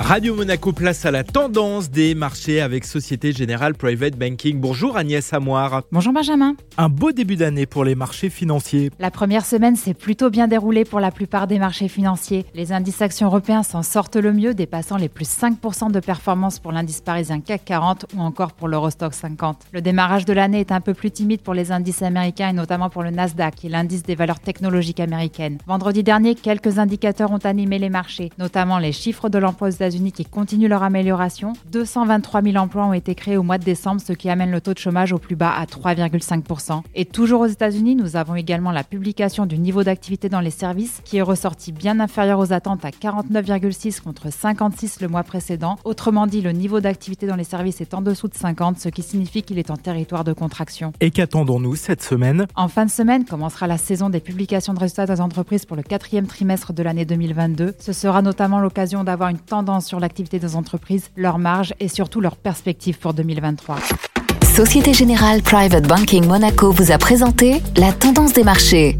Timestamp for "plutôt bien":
9.92-10.48